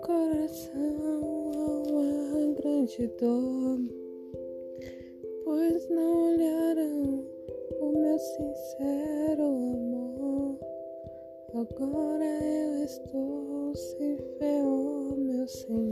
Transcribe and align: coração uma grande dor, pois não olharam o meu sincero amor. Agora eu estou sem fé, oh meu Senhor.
coração 0.00 1.20
uma 1.22 2.54
grande 2.54 3.06
dor, 3.18 3.78
pois 5.44 5.88
não 5.90 6.32
olharam 6.32 7.24
o 7.80 7.92
meu 7.92 8.18
sincero 8.18 9.42
amor. 9.42 10.58
Agora 11.54 12.24
eu 12.24 12.84
estou 12.84 13.74
sem 13.74 14.16
fé, 14.38 14.62
oh 14.64 15.14
meu 15.16 15.46
Senhor. 15.48 15.89